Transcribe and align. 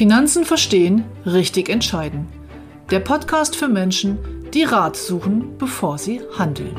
Finanzen 0.00 0.46
verstehen, 0.46 1.04
richtig 1.26 1.68
entscheiden. 1.68 2.26
Der 2.90 3.00
Podcast 3.00 3.54
für 3.54 3.68
Menschen, 3.68 4.18
die 4.54 4.62
Rat 4.62 4.96
suchen, 4.96 5.58
bevor 5.58 5.98
sie 5.98 6.22
handeln. 6.38 6.74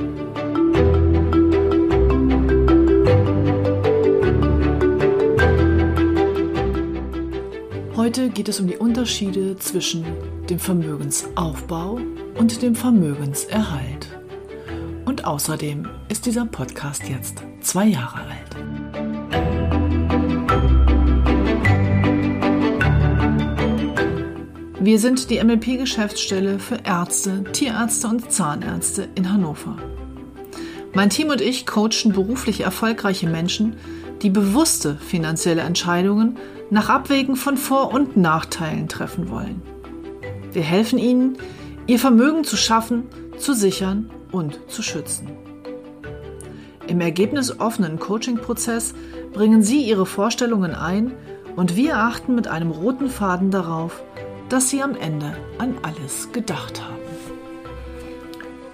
Heute 7.95 8.29
geht 8.29 8.49
es 8.49 8.59
um 8.59 8.65
die 8.65 8.77
Unterschiede 8.77 9.55
zwischen 9.57 10.03
dem 10.49 10.57
Vermögensaufbau 10.57 11.99
und 12.39 12.63
dem 12.63 12.73
Vermögenserhalt. 12.73 14.10
Außerdem 15.23 15.87
ist 16.09 16.25
dieser 16.25 16.45
Podcast 16.45 17.07
jetzt 17.07 17.43
zwei 17.61 17.85
Jahre 17.85 18.21
alt. 18.21 18.55
Wir 24.79 24.97
sind 24.97 25.29
die 25.29 25.43
MLP-Geschäftsstelle 25.43 26.57
für 26.57 26.79
Ärzte, 26.83 27.43
Tierärzte 27.51 28.07
und 28.07 28.31
Zahnärzte 28.31 29.09
in 29.13 29.31
Hannover. 29.31 29.77
Mein 30.93 31.11
Team 31.11 31.29
und 31.29 31.39
ich 31.39 31.67
coachen 31.67 32.13
beruflich 32.13 32.61
erfolgreiche 32.61 33.29
Menschen, 33.29 33.75
die 34.23 34.31
bewusste 34.31 34.95
finanzielle 34.95 35.61
Entscheidungen 35.61 36.37
nach 36.71 36.89
Abwägen 36.89 37.35
von 37.35 37.57
Vor- 37.57 37.93
und 37.93 38.17
Nachteilen 38.17 38.89
treffen 38.89 39.29
wollen. 39.29 39.61
Wir 40.51 40.63
helfen 40.63 40.97
ihnen, 40.97 41.37
ihr 41.85 41.99
Vermögen 41.99 42.43
zu 42.43 42.57
schaffen, 42.57 43.03
zu 43.37 43.53
sichern 43.53 44.09
und 44.31 44.59
zu 44.67 44.81
schützen. 44.81 45.29
Im 46.87 46.99
ergebnisoffenen 46.99 47.99
Coaching-Prozess 47.99 48.93
bringen 49.33 49.63
Sie 49.63 49.83
Ihre 49.83 50.05
Vorstellungen 50.05 50.75
ein 50.75 51.13
und 51.55 51.75
wir 51.75 51.97
achten 51.97 52.35
mit 52.35 52.47
einem 52.47 52.71
roten 52.71 53.09
Faden 53.09 53.51
darauf, 53.51 54.03
dass 54.49 54.69
Sie 54.69 54.81
am 54.81 54.95
Ende 54.95 55.37
an 55.57 55.75
alles 55.83 56.31
gedacht 56.31 56.81
haben. 56.81 57.01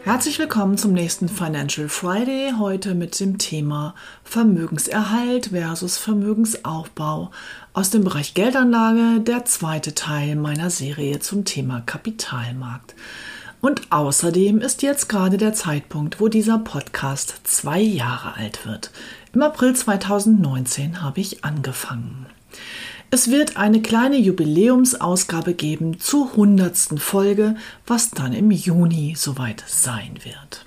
Herzlich 0.07 0.39
willkommen 0.39 0.77
zum 0.77 0.93
nächsten 0.93 1.27
Financial 1.27 1.89
Friday, 1.89 2.53
heute 2.57 2.95
mit 2.95 3.19
dem 3.19 3.37
Thema 3.37 3.93
Vermögenserhalt 4.23 5.47
versus 5.47 5.97
Vermögensaufbau 5.97 7.29
aus 7.73 7.89
dem 7.89 8.05
Bereich 8.05 8.33
Geldanlage, 8.33 9.19
der 9.19 9.43
zweite 9.43 9.95
Teil 9.95 10.37
meiner 10.37 10.69
Serie 10.69 11.19
zum 11.19 11.43
Thema 11.43 11.81
Kapitalmarkt. 11.81 12.95
Und 13.59 13.91
außerdem 13.91 14.59
ist 14.59 14.83
jetzt 14.83 15.09
gerade 15.09 15.37
der 15.37 15.53
Zeitpunkt, 15.53 16.19
wo 16.21 16.27
dieser 16.27 16.59
Podcast 16.59 17.41
zwei 17.43 17.79
Jahre 17.79 18.35
alt 18.35 18.65
wird. 18.65 18.91
Im 19.33 19.41
April 19.41 19.75
2019 19.75 21.01
habe 21.01 21.19
ich 21.19 21.43
angefangen. 21.43 22.27
Es 23.09 23.31
wird 23.31 23.57
eine 23.57 23.81
kleine 23.81 24.17
Jubiläumsausgabe 24.17 25.53
geben 25.53 25.99
zur 25.99 26.33
hundertsten 26.35 26.97
Folge, 26.97 27.55
was 27.87 28.11
dann 28.11 28.33
im 28.33 28.51
Juni 28.51 29.15
soweit 29.17 29.63
sein 29.65 30.19
wird. 30.23 30.65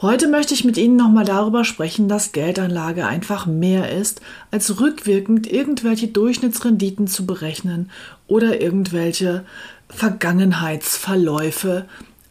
Heute 0.00 0.26
möchte 0.26 0.52
ich 0.54 0.64
mit 0.64 0.78
Ihnen 0.78 0.96
nochmal 0.96 1.24
darüber 1.24 1.64
sprechen, 1.64 2.08
dass 2.08 2.32
Geldanlage 2.32 3.06
einfach 3.06 3.46
mehr 3.46 3.92
ist, 3.92 4.20
als 4.50 4.80
rückwirkend 4.80 5.46
irgendwelche 5.46 6.08
Durchschnittsrenditen 6.08 7.06
zu 7.06 7.24
berechnen 7.24 7.90
oder 8.26 8.60
irgendwelche 8.60 9.44
Vergangenheitsverläufe 9.94 11.86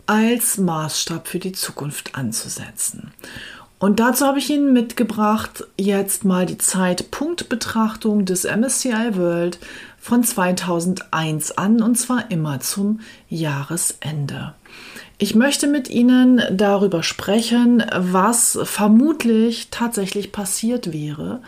als 0.05 0.57
Maßstab 0.57 1.27
für 1.27 1.39
die 1.39 1.53
Zukunft 1.53 2.15
anzusetzen. 2.15 3.11
Und 3.79 3.99
dazu 3.99 4.27
habe 4.27 4.37
ich 4.37 4.49
Ihnen 4.49 4.73
mitgebracht 4.73 5.65
jetzt 5.75 6.23
mal 6.23 6.45
die 6.45 6.59
Zeitpunktbetrachtung 6.59 8.25
des 8.25 8.43
MSCI 8.43 9.15
World 9.15 9.57
von 9.99 10.23
2001 10.23 11.57
an 11.57 11.81
und 11.81 11.95
zwar 11.95 12.29
immer 12.29 12.59
zum 12.59 12.99
Jahresende. 13.27 14.53
Ich 15.17 15.33
möchte 15.33 15.67
mit 15.67 15.89
Ihnen 15.89 16.41
darüber 16.51 17.03
sprechen, 17.03 17.83
was 17.95 18.59
vermutlich 18.63 19.69
tatsächlich 19.71 20.31
passiert 20.31 20.93
wäre, 20.93 21.41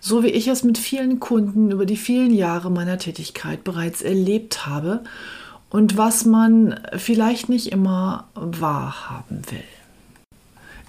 so 0.00 0.22
wie 0.22 0.28
ich 0.28 0.48
es 0.48 0.64
mit 0.64 0.76
vielen 0.76 1.20
Kunden 1.20 1.70
über 1.70 1.86
die 1.86 1.96
vielen 1.96 2.34
Jahre 2.34 2.70
meiner 2.70 2.98
Tätigkeit 2.98 3.64
bereits 3.64 4.02
erlebt 4.02 4.66
habe 4.66 5.02
und 5.70 5.96
was 5.96 6.24
man 6.24 6.80
vielleicht 6.96 7.48
nicht 7.48 7.72
immer 7.72 8.28
wahrhaben 8.34 9.42
will. 9.50 9.64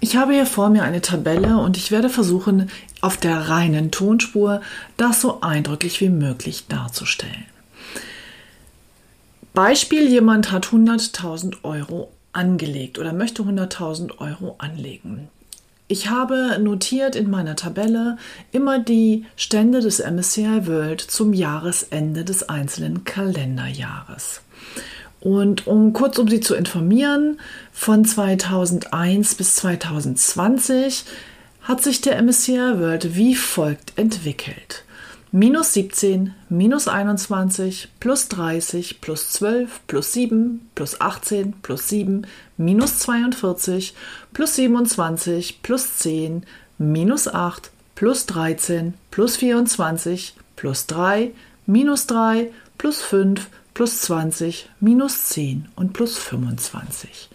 Ich 0.02 0.16
habe 0.16 0.32
hier 0.32 0.46
vor 0.46 0.70
mir 0.70 0.82
eine 0.82 1.02
Tabelle 1.02 1.58
und 1.58 1.76
ich 1.76 1.90
werde 1.90 2.08
versuchen, 2.08 2.70
auf 3.02 3.18
der 3.18 3.50
reinen 3.50 3.90
Tonspur 3.90 4.62
das 4.96 5.20
so 5.20 5.42
eindrücklich 5.42 6.00
wie 6.00 6.08
möglich 6.08 6.66
darzustellen. 6.68 7.44
Beispiel, 9.52 10.08
jemand 10.08 10.52
hat 10.52 10.68
100.000 10.68 11.64
Euro 11.64 12.10
angelegt 12.32 12.98
oder 12.98 13.12
möchte 13.12 13.42
100.000 13.42 14.18
Euro 14.18 14.54
anlegen. 14.58 15.28
Ich 15.90 16.08
habe 16.08 16.56
notiert 16.60 17.16
in 17.16 17.28
meiner 17.28 17.56
Tabelle 17.56 18.16
immer 18.52 18.78
die 18.78 19.26
Stände 19.34 19.80
des 19.80 19.98
MSCI 19.98 20.68
World 20.68 21.00
zum 21.00 21.32
Jahresende 21.32 22.24
des 22.24 22.48
einzelnen 22.48 23.02
Kalenderjahres. 23.02 24.42
Und 25.18 25.66
um 25.66 25.92
kurz 25.92 26.16
um 26.18 26.28
Sie 26.28 26.38
zu 26.38 26.54
informieren, 26.54 27.40
von 27.72 28.04
2001 28.04 29.34
bis 29.34 29.56
2020 29.56 31.06
hat 31.62 31.82
sich 31.82 32.00
der 32.00 32.22
MSCI 32.22 32.78
World 32.78 33.16
wie 33.16 33.34
folgt 33.34 33.98
entwickelt. 33.98 34.84
Minus 35.32 35.74
17, 35.74 36.32
minus 36.50 36.88
21, 36.88 37.88
plus 38.00 38.28
30, 38.28 38.94
plus 39.00 39.38
12, 39.38 39.78
plus 39.86 40.08
7, 40.10 40.58
plus 40.74 40.96
18, 41.00 41.54
plus 41.62 41.76
7, 41.76 42.26
minus 42.58 43.04
42, 43.04 43.92
plus 44.32 44.58
27, 44.96 45.62
plus 45.62 45.86
10, 46.02 46.40
minus 46.80 47.28
8, 47.32 47.70
plus 47.94 48.26
13, 48.26 48.92
plus 49.12 49.36
24, 49.36 50.34
plus 50.56 50.86
3, 50.86 51.32
minus 51.68 52.06
3, 52.06 52.50
plus 52.76 53.00
5, 53.00 53.38
plus 53.80 54.02
20, 54.02 54.68
minus 54.80 55.24
10 55.28 55.70
und 55.74 55.94
plus 55.94 56.18
25. 56.18 57.30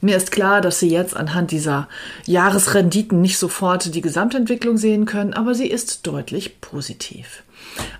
Mir 0.00 0.16
ist 0.16 0.32
klar, 0.32 0.60
dass 0.60 0.80
Sie 0.80 0.90
jetzt 0.90 1.16
anhand 1.16 1.52
dieser 1.52 1.88
Jahresrenditen 2.24 3.20
nicht 3.20 3.38
sofort 3.38 3.94
die 3.94 4.00
Gesamtentwicklung 4.00 4.78
sehen 4.78 5.04
können, 5.04 5.32
aber 5.32 5.54
sie 5.54 5.68
ist 5.68 6.04
deutlich 6.08 6.60
positiv. 6.60 7.44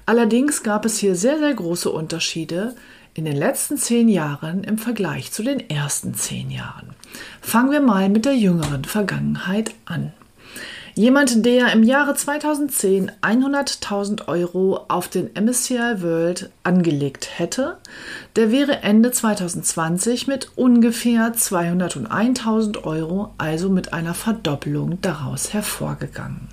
Allerdings 0.04 0.64
gab 0.64 0.84
es 0.84 0.98
hier 0.98 1.14
sehr, 1.14 1.38
sehr 1.38 1.54
große 1.54 1.88
Unterschiede 1.88 2.74
in 3.14 3.24
den 3.24 3.36
letzten 3.36 3.76
zehn 3.76 4.08
Jahren 4.08 4.64
im 4.64 4.78
Vergleich 4.78 5.30
zu 5.30 5.44
den 5.44 5.70
ersten 5.70 6.12
zehn 6.12 6.50
Jahren. 6.50 6.88
Fangen 7.40 7.70
wir 7.70 7.80
mal 7.80 8.08
mit 8.08 8.24
der 8.24 8.34
jüngeren 8.34 8.84
Vergangenheit 8.84 9.70
an. 9.84 10.12
Jemand, 10.98 11.44
der 11.44 11.74
im 11.74 11.82
Jahre 11.82 12.14
2010 12.14 13.12
100.000 13.20 14.28
Euro 14.28 14.80
auf 14.88 15.08
den 15.08 15.28
MSCI 15.34 16.00
World 16.00 16.48
angelegt 16.62 17.38
hätte, 17.38 17.76
der 18.34 18.50
wäre 18.50 18.82
Ende 18.82 19.10
2020 19.10 20.26
mit 20.26 20.52
ungefähr 20.56 21.34
201.000 21.34 22.84
Euro, 22.84 23.34
also 23.36 23.68
mit 23.68 23.92
einer 23.92 24.14
Verdoppelung 24.14 24.98
daraus 25.02 25.52
hervorgegangen. 25.52 26.48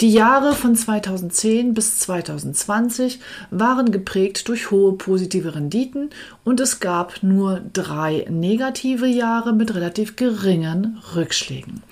Die 0.00 0.12
Jahre 0.12 0.54
von 0.54 0.76
2010 0.76 1.74
bis 1.74 1.98
2020 1.98 3.18
waren 3.50 3.90
geprägt 3.90 4.46
durch 4.46 4.70
hohe 4.70 4.92
positive 4.92 5.56
Renditen 5.56 6.10
und 6.44 6.60
es 6.60 6.78
gab 6.78 7.24
nur 7.24 7.62
drei 7.72 8.24
negative 8.30 9.06
Jahre 9.06 9.52
mit 9.52 9.74
relativ 9.74 10.14
geringen 10.14 11.00
Rückschlägen. 11.16 11.82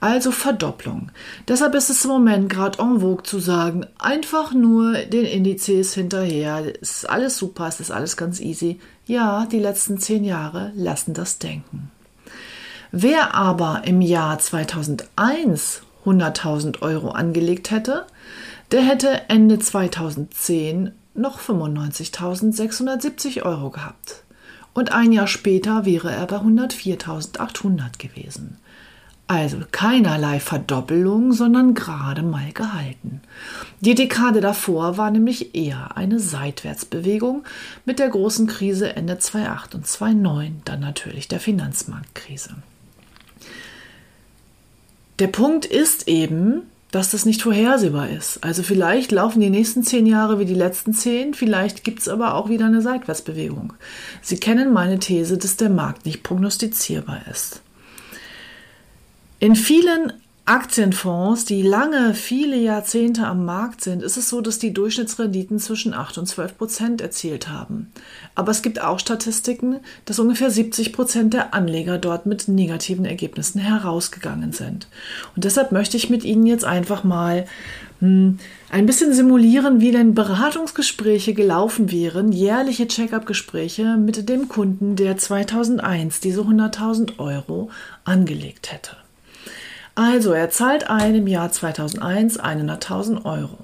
Also 0.00 0.32
Verdopplung. 0.32 1.12
Deshalb 1.46 1.76
ist 1.76 1.88
es 1.88 2.04
im 2.04 2.10
Moment 2.10 2.48
gerade 2.48 2.80
en 2.80 2.98
vogue 2.98 3.22
zu 3.22 3.38
sagen, 3.38 3.86
einfach 3.96 4.52
nur 4.52 4.94
den 4.94 5.24
Indizes 5.24 5.94
hinterher. 5.94 6.64
Ist 6.80 7.08
alles 7.08 7.36
super, 7.36 7.68
ist 7.68 7.92
alles 7.92 8.16
ganz 8.16 8.40
easy. 8.40 8.80
Ja, 9.06 9.46
die 9.46 9.60
letzten 9.60 9.98
zehn 9.98 10.24
Jahre 10.24 10.72
lassen 10.74 11.14
das 11.14 11.38
denken. 11.38 11.92
Wer 12.90 13.36
aber 13.36 13.82
im 13.84 14.00
Jahr 14.00 14.40
2001 14.40 15.82
100.000 16.04 16.82
Euro 16.82 17.10
angelegt 17.10 17.70
hätte, 17.70 18.06
der 18.70 18.82
hätte 18.82 19.28
Ende 19.28 19.58
2010 19.58 20.92
noch 21.14 21.40
95.670 21.40 23.42
Euro 23.42 23.70
gehabt. 23.70 24.24
Und 24.74 24.92
ein 24.92 25.12
Jahr 25.12 25.26
später 25.26 25.84
wäre 25.84 26.10
er 26.10 26.26
bei 26.26 26.36
104.800 26.36 27.98
gewesen. 27.98 28.56
Also 29.28 29.58
keinerlei 29.70 30.40
Verdoppelung, 30.40 31.32
sondern 31.32 31.74
gerade 31.74 32.22
mal 32.22 32.52
gehalten. 32.52 33.20
Die 33.80 33.94
Dekade 33.94 34.40
davor 34.40 34.98
war 34.98 35.10
nämlich 35.10 35.54
eher 35.54 35.96
eine 35.96 36.18
Seitwärtsbewegung 36.18 37.44
mit 37.84 37.98
der 37.98 38.08
großen 38.08 38.46
Krise 38.46 38.94
Ende 38.94 39.18
2008 39.18 39.74
und 39.74 39.86
2009, 39.86 40.62
dann 40.64 40.80
natürlich 40.80 41.28
der 41.28 41.40
Finanzmarktkrise. 41.40 42.56
Der 45.18 45.26
Punkt 45.28 45.66
ist 45.66 46.08
eben, 46.08 46.62
dass 46.90 47.10
das 47.10 47.24
nicht 47.24 47.42
vorhersehbar 47.42 48.10
ist. 48.10 48.44
Also 48.44 48.62
vielleicht 48.62 49.12
laufen 49.12 49.40
die 49.40 49.50
nächsten 49.50 49.82
zehn 49.82 50.06
Jahre 50.06 50.38
wie 50.38 50.44
die 50.44 50.54
letzten 50.54 50.92
zehn, 50.92 51.32
vielleicht 51.32 51.84
gibt 51.84 52.00
es 52.00 52.08
aber 52.08 52.34
auch 52.34 52.50
wieder 52.50 52.66
eine 52.66 52.82
Seitwärtsbewegung. 52.82 53.72
Sie 54.20 54.36
kennen 54.36 54.72
meine 54.72 54.98
These, 54.98 55.38
dass 55.38 55.56
der 55.56 55.70
Markt 55.70 56.04
nicht 56.04 56.22
prognostizierbar 56.22 57.22
ist. 57.30 57.62
In 59.40 59.56
vielen 59.56 60.12
Aktienfonds, 60.44 61.44
die 61.44 61.62
lange, 61.62 62.14
viele 62.14 62.56
Jahrzehnte 62.56 63.28
am 63.28 63.44
Markt 63.44 63.80
sind, 63.80 64.02
ist 64.02 64.16
es 64.16 64.28
so, 64.28 64.40
dass 64.40 64.58
die 64.58 64.74
Durchschnittsrenditen 64.74 65.60
zwischen 65.60 65.94
8 65.94 66.18
und 66.18 66.26
12 66.26 66.58
Prozent 66.58 67.00
erzielt 67.00 67.48
haben. 67.48 67.92
Aber 68.34 68.50
es 68.50 68.62
gibt 68.62 68.82
auch 68.82 68.98
Statistiken, 68.98 69.76
dass 70.04 70.18
ungefähr 70.18 70.50
70 70.50 70.92
Prozent 70.92 71.32
der 71.32 71.54
Anleger 71.54 71.96
dort 71.96 72.26
mit 72.26 72.48
negativen 72.48 73.04
Ergebnissen 73.04 73.60
herausgegangen 73.60 74.50
sind. 74.50 74.88
Und 75.36 75.44
deshalb 75.44 75.70
möchte 75.70 75.96
ich 75.96 76.10
mit 76.10 76.24
Ihnen 76.24 76.46
jetzt 76.46 76.64
einfach 76.64 77.04
mal 77.04 77.46
hm, 78.00 78.38
ein 78.68 78.86
bisschen 78.86 79.14
simulieren, 79.14 79.80
wie 79.80 79.92
denn 79.92 80.16
Beratungsgespräche 80.16 81.34
gelaufen 81.34 81.92
wären, 81.92 82.32
jährliche 82.32 82.88
Check-up-Gespräche 82.88 83.96
mit 83.96 84.28
dem 84.28 84.48
Kunden, 84.48 84.96
der 84.96 85.16
2001 85.16 86.18
diese 86.18 86.40
100.000 86.40 87.20
Euro 87.20 87.70
angelegt 88.04 88.72
hätte. 88.72 89.01
Also, 89.94 90.32
er 90.32 90.50
zahlt 90.50 90.88
ein 90.88 91.14
im 91.14 91.26
Jahr 91.26 91.52
2001 91.52 92.40
100.000 92.40 93.24
Euro. 93.24 93.58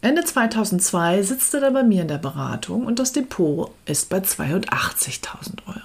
Ende 0.00 0.24
2002 0.24 1.22
sitzt 1.22 1.54
er 1.54 1.60
da 1.60 1.70
bei 1.70 1.82
mir 1.82 2.02
in 2.02 2.08
der 2.08 2.18
Beratung 2.18 2.86
und 2.86 2.98
das 2.98 3.12
Depot 3.12 3.70
ist 3.86 4.08
bei 4.08 4.18
82.000 4.18 5.58
Euro. 5.66 5.78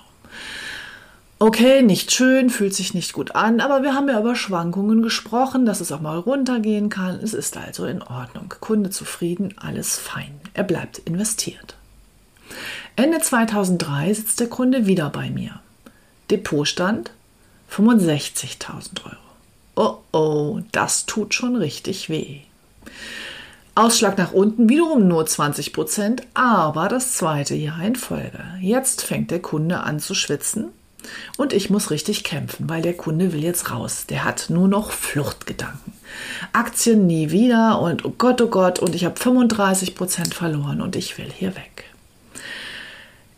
Okay, 1.39 1.83
nicht 1.83 2.11
schön, 2.11 2.49
fühlt 2.49 2.73
sich 2.73 2.95
nicht 2.95 3.13
gut 3.13 3.35
an, 3.35 3.59
aber 3.59 3.83
wir 3.83 3.93
haben 3.93 4.09
ja 4.09 4.19
über 4.19 4.35
Schwankungen 4.35 5.03
gesprochen, 5.03 5.67
dass 5.67 5.81
es 5.81 5.91
auch 5.91 6.01
mal 6.01 6.17
runtergehen 6.17 6.89
kann. 6.89 7.19
Es 7.21 7.35
ist 7.35 7.57
also 7.57 7.85
in 7.85 8.01
Ordnung. 8.01 8.53
Kunde 8.59 8.89
zufrieden, 8.89 9.53
alles 9.57 9.97
fein. 9.97 10.33
Er 10.55 10.63
bleibt 10.63 10.97
investiert. 10.97 11.75
Ende 12.95 13.19
2003 13.19 14.13
sitzt 14.15 14.39
der 14.39 14.47
Kunde 14.47 14.87
wieder 14.87 15.11
bei 15.11 15.29
mir. 15.29 15.59
Depotstand 16.31 17.11
65.000 17.71 19.05
Euro 19.05 19.26
oh 20.17 20.59
das 20.71 21.05
tut 21.05 21.33
schon 21.33 21.55
richtig 21.55 22.09
weh. 22.09 22.39
Ausschlag 23.75 24.17
nach 24.17 24.31
unten 24.31 24.69
wiederum 24.69 25.07
nur 25.07 25.25
20 25.25 25.71
Prozent, 25.71 26.23
aber 26.33 26.87
das 26.87 27.13
zweite 27.13 27.53
Jahr 27.53 27.83
in 27.83 27.95
Folge. 27.95 28.43
Jetzt 28.59 29.03
fängt 29.03 29.29
der 29.29 29.39
Kunde 29.39 29.81
an 29.81 29.99
zu 29.99 30.15
schwitzen 30.15 30.69
und 31.37 31.53
ich 31.53 31.69
muss 31.69 31.91
richtig 31.91 32.23
kämpfen, 32.23 32.67
weil 32.67 32.81
der 32.81 32.95
Kunde 32.95 33.31
will 33.31 33.43
jetzt 33.43 33.69
raus. 33.71 34.07
Der 34.07 34.23
hat 34.23 34.49
nur 34.49 34.67
noch 34.67 34.91
Fluchtgedanken. 34.91 35.93
Aktien 36.53 37.05
nie 37.05 37.29
wieder 37.29 37.79
und 37.79 38.03
oh 38.03 38.13
Gott, 38.17 38.41
oh 38.41 38.47
Gott, 38.47 38.79
und 38.79 38.95
ich 38.95 39.05
habe 39.05 39.19
35 39.19 39.93
Prozent 39.93 40.33
verloren 40.33 40.81
und 40.81 40.95
ich 40.95 41.19
will 41.19 41.31
hier 41.31 41.55
weg. 41.55 41.83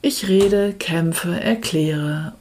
Ich 0.01 0.29
rede, 0.29 0.73
kämpfe, 0.73 1.37
erkläre 1.41 2.31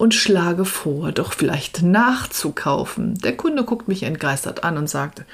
und 0.00 0.14
schlage 0.14 0.64
vor, 0.64 1.12
doch 1.12 1.34
vielleicht 1.34 1.82
nachzukaufen. 1.82 3.18
Der 3.18 3.36
Kunde 3.36 3.64
guckt 3.64 3.86
mich 3.86 4.02
entgeistert 4.02 4.64
an 4.64 4.78
und 4.78 4.88
sagt, 4.88 5.24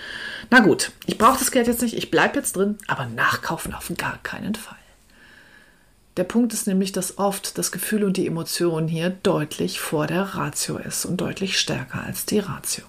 na 0.50 0.58
gut, 0.58 0.90
ich 1.06 1.18
brauche 1.18 1.38
das 1.38 1.52
Geld 1.52 1.68
jetzt 1.68 1.82
nicht, 1.82 1.96
ich 1.96 2.10
bleibe 2.10 2.34
jetzt 2.34 2.56
drin, 2.56 2.76
aber 2.88 3.06
nachkaufen 3.06 3.72
auf 3.74 3.92
gar 3.96 4.18
keinen 4.24 4.56
Fall. 4.56 4.74
Der 6.16 6.24
Punkt 6.24 6.52
ist 6.52 6.66
nämlich, 6.66 6.90
dass 6.90 7.16
oft 7.16 7.58
das 7.58 7.70
Gefühl 7.70 8.02
und 8.02 8.16
die 8.16 8.26
Emotion 8.26 8.88
hier 8.88 9.10
deutlich 9.10 9.78
vor 9.78 10.08
der 10.08 10.22
Ratio 10.34 10.78
ist 10.78 11.04
und 11.04 11.20
deutlich 11.20 11.60
stärker 11.60 12.02
als 12.02 12.26
die 12.26 12.40
Ratio. 12.40 12.82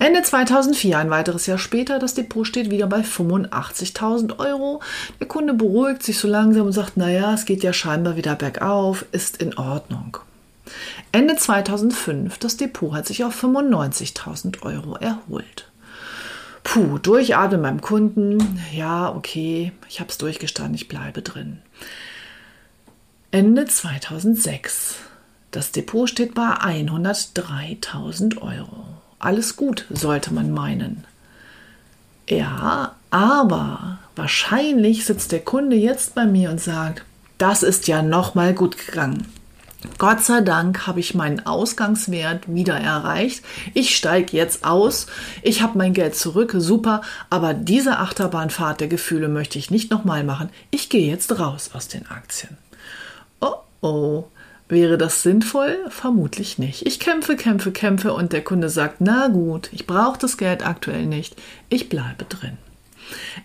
Ende 0.00 0.24
2004, 0.24 0.98
ein 0.98 1.10
weiteres 1.10 1.46
Jahr 1.46 1.58
später, 1.58 2.00
das 2.00 2.14
Depot 2.14 2.44
steht 2.44 2.72
wieder 2.72 2.88
bei 2.88 3.02
85.000 3.02 4.40
Euro. 4.40 4.82
Der 5.20 5.28
Kunde 5.28 5.54
beruhigt 5.54 6.02
sich 6.02 6.18
so 6.18 6.26
langsam 6.26 6.66
und 6.66 6.72
sagt, 6.72 6.96
naja, 6.96 7.32
es 7.32 7.44
geht 7.44 7.62
ja 7.62 7.72
scheinbar 7.72 8.16
wieder 8.16 8.34
bergauf, 8.34 9.04
ist 9.12 9.40
in 9.40 9.56
Ordnung. 9.56 10.18
Ende 11.12 11.36
2005, 11.36 12.38
das 12.38 12.56
Depot 12.56 12.92
hat 12.92 13.06
sich 13.06 13.24
auf 13.24 13.42
95.000 13.42 14.62
Euro 14.62 14.96
erholt. 14.96 15.70
Puh, 16.62 16.98
durchatmen 16.98 17.62
beim 17.62 17.80
Kunden. 17.80 18.62
Ja, 18.72 19.14
okay, 19.14 19.72
ich 19.88 20.00
habe 20.00 20.10
es 20.10 20.18
durchgestanden, 20.18 20.74
ich 20.74 20.88
bleibe 20.88 21.22
drin. 21.22 21.58
Ende 23.30 23.64
2006. 23.64 24.96
Das 25.50 25.72
Depot 25.72 26.08
steht 26.08 26.34
bei 26.34 26.52
103.000 26.52 28.40
Euro. 28.40 28.84
Alles 29.18 29.56
gut, 29.56 29.86
sollte 29.90 30.32
man 30.32 30.52
meinen. 30.52 31.04
Ja, 32.28 32.94
aber 33.10 33.98
wahrscheinlich 34.14 35.04
sitzt 35.04 35.32
der 35.32 35.40
Kunde 35.40 35.76
jetzt 35.76 36.14
bei 36.14 36.26
mir 36.26 36.50
und 36.50 36.60
sagt, 36.60 37.04
das 37.38 37.62
ist 37.62 37.88
ja 37.88 38.02
noch 38.02 38.34
mal 38.34 38.54
gut 38.54 38.78
gegangen. 38.78 39.26
Gott 39.96 40.22
sei 40.22 40.42
Dank 40.42 40.86
habe 40.86 41.00
ich 41.00 41.14
meinen 41.14 41.46
Ausgangswert 41.46 42.52
wieder 42.52 42.78
erreicht. 42.78 43.44
Ich 43.72 43.96
steige 43.96 44.36
jetzt 44.36 44.64
aus. 44.64 45.06
Ich 45.42 45.62
habe 45.62 45.78
mein 45.78 45.94
Geld 45.94 46.14
zurück. 46.16 46.54
Super. 46.56 47.00
Aber 47.30 47.54
diese 47.54 47.98
Achterbahnfahrt 47.98 48.80
der 48.80 48.88
Gefühle 48.88 49.28
möchte 49.28 49.58
ich 49.58 49.70
nicht 49.70 49.90
nochmal 49.90 50.22
machen. 50.22 50.50
Ich 50.70 50.90
gehe 50.90 51.10
jetzt 51.10 51.38
raus 51.38 51.70
aus 51.72 51.88
den 51.88 52.06
Aktien. 52.08 52.58
Oh 53.40 53.56
oh. 53.80 54.24
Wäre 54.68 54.98
das 54.98 55.22
sinnvoll? 55.22 55.78
Vermutlich 55.88 56.58
nicht. 56.58 56.86
Ich 56.86 57.00
kämpfe, 57.00 57.34
kämpfe, 57.34 57.72
kämpfe 57.72 58.12
und 58.12 58.32
der 58.32 58.44
Kunde 58.44 58.68
sagt, 58.68 59.00
na 59.00 59.26
gut, 59.26 59.68
ich 59.72 59.84
brauche 59.84 60.16
das 60.16 60.36
Geld 60.36 60.64
aktuell 60.64 61.06
nicht. 61.06 61.34
Ich 61.70 61.88
bleibe 61.88 62.24
drin. 62.24 62.56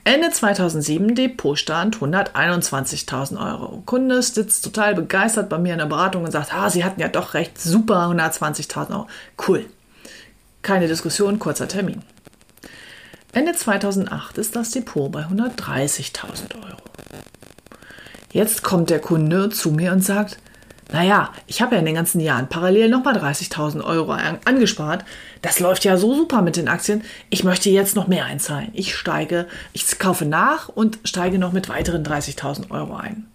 Ende 0.04 0.30
2007 0.30 1.16
Depotstand 1.16 1.98
121.000 1.98 3.38
Euro. 3.40 3.84
Kunde 3.86 4.22
sitzt 4.22 4.64
total 4.64 4.96
begeistert 4.96 5.50
bei 5.50 5.58
mir 5.58 5.74
in 5.74 5.80
der 5.80 5.86
Beratung 5.86 6.24
und 6.24 6.32
sagt, 6.32 6.54
ah, 6.54 6.70
Sie 6.70 6.84
hatten 6.84 7.02
ja 7.02 7.08
doch 7.08 7.34
recht, 7.34 7.60
super 7.60 8.08
120.000 8.08 8.92
Euro. 8.92 9.08
Cool. 9.48 9.66
Keine 10.62 10.88
Diskussion, 10.88 11.40
kurzer 11.40 11.68
Termin. 11.68 12.02
Ende 13.34 13.54
2008 13.54 14.38
ist 14.38 14.56
das 14.56 14.72
Depot 14.72 15.12
bei 15.12 15.24
130.000 15.24 16.56
Euro. 16.56 16.78
Jetzt 18.32 18.64
kommt 18.64 18.90
der 18.90 19.00
Kunde 19.00 19.50
zu 19.50 19.72
mir 19.72 19.92
und 19.92 20.04
sagt, 20.04 20.38
naja, 20.92 21.34
ich 21.48 21.62
habe 21.62 21.76
ja 21.76 21.80
in 21.80 21.86
den 21.86 21.96
ganzen 21.96 22.20
Jahren 22.20 22.48
parallel 22.48 22.90
nochmal 22.90 23.18
30.000 23.18 23.84
Euro 23.84 24.12
angespart. 24.12 25.04
Das 25.42 25.60
läuft 25.60 25.84
ja 25.84 25.98
so 25.98 26.14
super 26.14 26.42
mit 26.42 26.58
den 26.58 26.68
Aktien. 26.68 27.04
Ich 27.30 27.44
möchte 27.44 27.70
jetzt 27.70 27.96
noch 27.96 28.08
mehr 28.08 28.26
einzahlen. 28.26 28.70
Ich 28.74 28.96
steige, 28.96 29.48
ich 29.74 29.98
kaufe 29.98 30.26
nach 30.26 30.70
und 30.70 31.00
steige 31.04 31.40
noch 31.40 31.54
mit 31.54 31.70
weiteren 31.70 32.04
30.000 32.04 32.70
Euro 32.70 32.96
ein. 32.96 33.26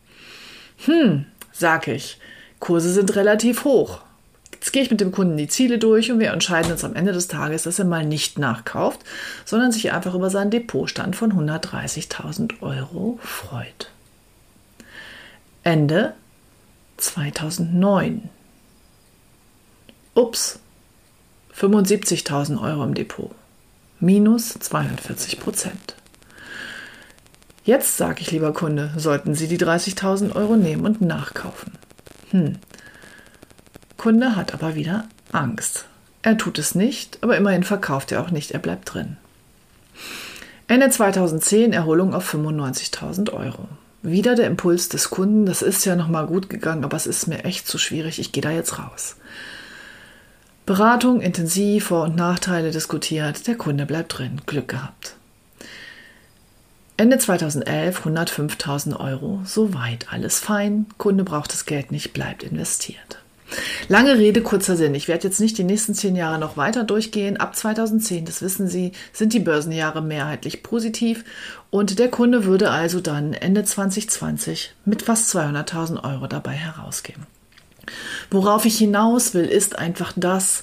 Hm, 0.84 1.26
sag 1.52 1.88
ich, 1.88 2.18
Kurse 2.60 2.92
sind 2.92 3.16
relativ 3.16 3.64
hoch. 3.64 4.00
Jetzt 4.52 4.72
gehe 4.72 4.82
ich 4.82 4.90
mit 4.90 5.00
dem 5.00 5.10
Kunden 5.10 5.36
die 5.36 5.48
Ziele 5.48 5.78
durch 5.78 6.12
und 6.12 6.20
wir 6.20 6.32
entscheiden 6.32 6.70
uns 6.70 6.84
am 6.84 6.94
Ende 6.94 7.12
des 7.12 7.28
Tages, 7.28 7.62
dass 7.62 7.78
er 7.78 7.86
mal 7.86 8.04
nicht 8.04 8.38
nachkauft, 8.38 9.00
sondern 9.44 9.72
sich 9.72 9.90
einfach 9.90 10.14
über 10.14 10.30
seinen 10.30 10.50
Depotstand 10.50 11.16
von 11.16 11.32
130.000 11.32 12.60
Euro 12.60 13.18
freut. 13.22 13.90
Ende 15.64 16.14
2009. 17.00 18.28
Ups, 20.14 20.58
75.000 21.56 22.62
Euro 22.62 22.84
im 22.84 22.94
Depot. 22.94 23.30
Minus 23.98 24.54
42 24.54 25.40
Prozent. 25.40 25.96
Jetzt 27.64 27.96
sage 27.96 28.20
ich, 28.20 28.30
lieber 28.30 28.52
Kunde, 28.52 28.92
sollten 28.96 29.34
Sie 29.34 29.46
die 29.46 29.58
30.000 29.58 30.34
Euro 30.34 30.56
nehmen 30.56 30.86
und 30.86 31.00
nachkaufen. 31.00 31.72
Hm. 32.30 32.56
Kunde 33.96 34.36
hat 34.36 34.54
aber 34.54 34.74
wieder 34.74 35.08
Angst. 35.32 35.86
Er 36.22 36.38
tut 36.38 36.58
es 36.58 36.74
nicht, 36.74 37.18
aber 37.22 37.36
immerhin 37.36 37.64
verkauft 37.64 38.12
er 38.12 38.22
auch 38.22 38.30
nicht, 38.30 38.52
er 38.52 38.58
bleibt 38.58 38.94
drin. 38.94 39.16
Ende 40.68 40.88
2010 40.88 41.72
Erholung 41.72 42.14
auf 42.14 42.32
95.000 42.32 43.32
Euro 43.32 43.68
wieder 44.02 44.34
der 44.34 44.46
Impuls 44.46 44.88
des 44.88 45.10
Kunden, 45.10 45.46
das 45.46 45.62
ist 45.62 45.84
ja 45.84 45.96
nochmal 45.96 46.26
gut 46.26 46.48
gegangen, 46.48 46.84
aber 46.84 46.96
es 46.96 47.06
ist 47.06 47.26
mir 47.26 47.44
echt 47.44 47.66
zu 47.66 47.78
schwierig, 47.78 48.18
ich 48.18 48.32
gehe 48.32 48.42
da 48.42 48.50
jetzt 48.50 48.78
raus. 48.78 49.16
Beratung 50.66 51.20
intensiv, 51.20 51.86
Vor- 51.86 52.04
und 52.04 52.16
Nachteile 52.16 52.70
diskutiert, 52.70 53.46
der 53.46 53.56
Kunde 53.56 53.86
bleibt 53.86 54.18
drin, 54.18 54.40
Glück 54.46 54.68
gehabt. 54.68 55.16
Ende 56.96 57.18
2011 57.18 58.04
105.000 58.04 59.00
Euro, 59.00 59.40
soweit 59.44 60.12
alles 60.12 60.38
fein, 60.38 60.86
Kunde 60.98 61.24
braucht 61.24 61.52
das 61.52 61.64
Geld 61.64 61.92
nicht, 61.92 62.12
bleibt 62.12 62.42
investiert. 62.42 63.18
Lange 63.90 64.18
Rede, 64.18 64.40
kurzer 64.40 64.76
Sinn. 64.76 64.94
Ich 64.94 65.08
werde 65.08 65.26
jetzt 65.26 65.40
nicht 65.40 65.58
die 65.58 65.64
nächsten 65.64 65.94
zehn 65.94 66.14
Jahre 66.14 66.38
noch 66.38 66.56
weiter 66.56 66.84
durchgehen. 66.84 67.38
Ab 67.38 67.56
2010, 67.56 68.24
das 68.24 68.40
wissen 68.40 68.68
Sie, 68.68 68.92
sind 69.12 69.32
die 69.32 69.40
Börsenjahre 69.40 70.00
mehrheitlich 70.00 70.62
positiv 70.62 71.24
und 71.70 71.98
der 71.98 72.08
Kunde 72.08 72.44
würde 72.44 72.70
also 72.70 73.00
dann 73.00 73.32
Ende 73.32 73.64
2020 73.64 74.76
mit 74.84 75.02
fast 75.02 75.34
200.000 75.34 76.04
Euro 76.04 76.28
dabei 76.28 76.52
herausgehen. 76.52 77.26
Worauf 78.30 78.64
ich 78.64 78.78
hinaus 78.78 79.34
will, 79.34 79.46
ist 79.46 79.76
einfach 79.76 80.12
das, 80.14 80.62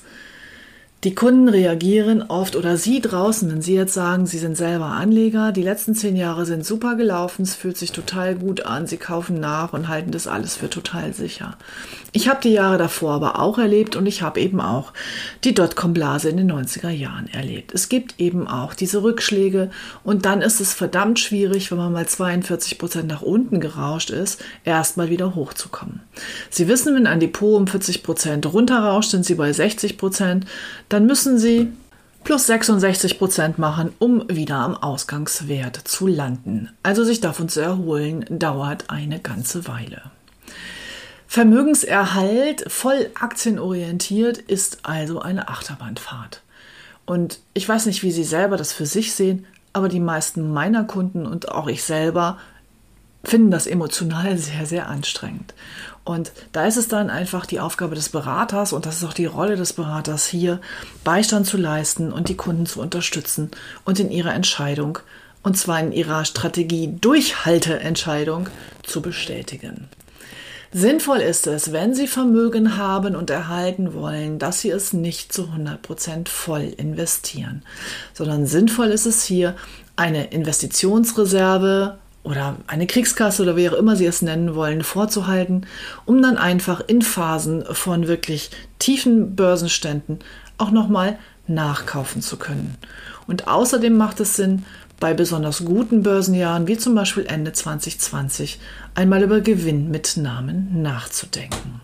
Die 1.04 1.14
Kunden 1.14 1.48
reagieren 1.48 2.24
oft 2.24 2.56
oder 2.56 2.76
Sie 2.76 3.02
draußen, 3.02 3.52
wenn 3.52 3.62
Sie 3.62 3.76
jetzt 3.76 3.94
sagen, 3.94 4.26
Sie 4.26 4.40
sind 4.40 4.58
selber 4.58 4.88
Anleger, 4.88 5.52
die 5.52 5.62
letzten 5.62 5.94
zehn 5.94 6.16
Jahre 6.16 6.48
sind 6.48 6.66
super 6.66 6.96
gelaufen, 6.96 7.44
es 7.44 7.54
fühlt 7.54 7.78
sich 7.78 7.92
total 7.92 8.34
gut 8.34 8.66
an, 8.66 8.88
Sie 8.88 8.98
kaufen 8.98 9.40
nach 9.40 9.74
und 9.74 9.90
halten 9.90 10.10
das 10.10 10.26
alles 10.26 10.56
für 10.56 10.72
total 10.72 11.14
sicher. 11.14 11.56
Ich 12.14 12.28
habe 12.28 12.40
die 12.42 12.52
Jahre 12.52 12.80
davor 12.80 13.14
aber 13.14 13.40
auch 13.40 13.60
erlebt 13.60 13.96
und 13.96 14.08
ich 14.08 14.24
habe 14.24 14.40
eben 14.40 14.60
auch 14.60 14.92
die 15.44 15.54
Dotcom-Blase 15.54 16.30
in 16.30 16.38
den 16.38 16.52
90er 16.52 16.90
Jahren 16.90 17.28
erlebt. 17.28 17.76
Es 17.76 17.90
gibt 17.90 18.20
eben 18.20 18.48
auch 18.48 18.74
diese 18.74 19.04
Rückschläge 19.04 19.70
und 20.04 20.26
dann 20.26 20.42
ist 20.42 20.60
es 20.60 20.74
verdammt 20.74 21.20
schwierig, 21.20 21.70
wenn 21.70 21.78
man 21.78 21.94
mal 21.94 22.08
42 22.08 22.80
Prozent 22.80 23.08
nach 23.08 23.22
unten 23.22 23.60
gerauscht 23.60 24.10
ist, 24.10 24.44
erstmal 24.66 25.12
wieder 25.12 25.36
hochzukommen. 25.36 26.02
Sie 26.50 26.68
wissen, 26.68 26.96
wenn 26.96 27.06
ein 27.06 27.20
Depot 27.20 27.56
um 27.56 27.68
40 27.68 28.02
Prozent 28.02 28.52
runterrauscht, 28.52 29.12
sind 29.12 29.24
Sie 29.24 29.36
bei 29.36 29.54
60 29.54 30.00
Prozent 30.00 30.48
dann 30.90 31.06
müssen 31.06 31.38
Sie 31.38 31.72
plus 32.24 32.48
66 32.48 33.18
Prozent 33.18 33.58
machen, 33.58 33.94
um 34.00 34.28
wieder 34.30 34.58
am 34.58 34.76
Ausgangswert 34.76 35.78
zu 35.88 36.08
landen. 36.08 36.70
Also 36.84 37.04
sich 37.04 37.22
davon 37.22 37.50
zu 37.50 37.62
erholen, 37.62 38.26
dauert 38.30 38.90
eine 38.90 39.20
ganze 39.20 39.68
Weile. 39.68 40.02
Vermögenserhalt 41.28 42.70
voll 42.72 43.12
aktienorientiert 43.20 44.38
ist 44.38 44.80
also 44.84 45.20
eine 45.20 45.50
Achterbahnfahrt. 45.50 46.42
Und 47.06 47.40
ich 47.54 47.68
weiß 47.68 47.86
nicht, 47.86 48.04
wie 48.04 48.12
Sie 48.12 48.24
selber 48.24 48.58
das 48.58 48.74
für 48.74 48.86
sich 48.86 49.14
sehen, 49.14 49.46
aber 49.74 49.88
die 49.88 50.00
meisten 50.00 50.52
meiner 50.52 50.84
Kunden 50.84 51.26
und 51.26 51.50
auch 51.50 51.68
ich 51.68 51.84
selber 51.84 52.38
finden 53.28 53.52
das 53.52 53.68
emotional 53.68 54.38
sehr, 54.38 54.66
sehr 54.66 54.88
anstrengend. 54.88 55.54
Und 56.06 56.32
da 56.54 56.66
ist 56.66 56.78
es 56.78 56.88
dann 56.88 57.10
einfach 57.10 57.46
die 57.46 57.60
Aufgabe 57.60 57.94
des 57.94 58.08
Beraters 58.08 58.72
und 58.72 58.86
das 58.86 58.98
ist 58.98 59.04
auch 59.04 59.14
die 59.14 59.26
Rolle 59.26 59.58
des 59.58 59.74
Beraters 59.74 60.26
hier, 60.26 60.62
Beistand 61.04 61.46
zu 61.46 61.58
leisten 61.58 62.14
und 62.14 62.30
die 62.30 62.38
Kunden 62.38 62.66
zu 62.66 62.80
unterstützen 62.80 63.52
und 63.84 64.00
in 64.00 64.10
ihrer 64.12 64.34
Entscheidung, 64.34 65.00
und 65.44 65.58
zwar 65.58 65.82
in 65.82 65.92
ihrer 65.92 66.24
Strategie 66.24 66.96
Durchhalteentscheidung, 67.02 68.48
zu 68.84 69.02
bestätigen. 69.02 69.90
Sinnvoll 70.72 71.18
ist 71.18 71.48
es, 71.48 71.74
wenn 71.74 71.94
Sie 71.94 72.08
Vermögen 72.08 72.78
haben 72.78 73.18
und 73.18 73.30
erhalten 73.30 73.94
wollen, 73.94 74.40
dass 74.40 74.62
Sie 74.62 74.70
es 74.70 74.94
nicht 74.94 75.34
zu 75.34 75.50
100% 75.54 76.30
voll 76.30 76.74
investieren, 76.78 77.64
sondern 78.14 78.46
sinnvoll 78.46 78.88
ist 78.88 79.06
es 79.06 79.24
hier, 79.24 79.56
eine 79.98 80.28
Investitionsreserve 80.28 81.98
oder 82.28 82.58
eine 82.68 82.88
Kriegskasse 82.88 83.42
oder 83.42 83.56
wie 83.56 83.70
auch 83.70 83.74
immer 83.74 83.96
Sie 83.96 84.06
es 84.06 84.22
nennen 84.22 84.54
wollen, 84.54 84.84
vorzuhalten, 84.84 85.66
um 86.06 86.22
dann 86.22 86.38
einfach 86.38 86.82
in 86.86 87.02
Phasen 87.02 87.64
von 87.72 88.08
wirklich 88.08 88.52
tiefen 88.80 89.36
Börsenständen 89.36 90.20
auch 90.58 90.72
nochmal 90.72 91.18
nachkaufen 91.48 92.22
zu 92.22 92.38
können. 92.38 92.76
Und 93.28 93.48
außerdem 93.48 93.96
macht 93.96 94.20
es 94.20 94.36
Sinn, 94.36 94.66
bei 95.00 95.14
besonders 95.14 95.64
guten 95.64 96.02
Börsenjahren 96.04 96.68
wie 96.68 96.78
zum 96.78 96.96
Beispiel 96.96 97.26
Ende 97.28 97.54
2020 97.54 98.60
einmal 98.96 99.24
über 99.24 99.42
Gewinnmitnahmen 99.42 100.82
nachzudenken. 100.82 101.82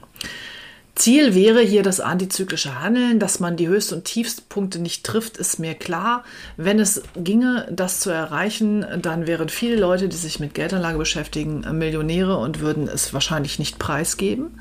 Ziel 0.95 1.33
wäre 1.33 1.61
hier 1.61 1.81
das 1.81 1.99
antizyklische 1.99 2.79
Handeln, 2.79 3.19
dass 3.19 3.39
man 3.39 3.57
die 3.57 3.67
Höchst- 3.67 3.93
und 3.93 4.05
Tiefstpunkte 4.05 4.77
nicht 4.79 5.03
trifft, 5.03 5.37
ist 5.37 5.57
mir 5.57 5.73
klar. 5.73 6.23
Wenn 6.55 6.79
es 6.79 7.01
ginge, 7.15 7.67
das 7.71 7.99
zu 7.99 8.11
erreichen, 8.11 8.85
dann 9.01 9.25
wären 9.25 9.49
viele 9.49 9.75
Leute, 9.75 10.07
die 10.07 10.15
sich 10.15 10.39
mit 10.39 10.53
Geldanlage 10.53 10.99
beschäftigen, 10.99 11.65
Millionäre 11.77 12.37
und 12.37 12.59
würden 12.59 12.87
es 12.87 13.11
wahrscheinlich 13.11 13.57
nicht 13.57 13.79
preisgeben. 13.79 14.59